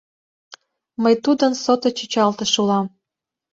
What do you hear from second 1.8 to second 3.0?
чӱчалтыш улам.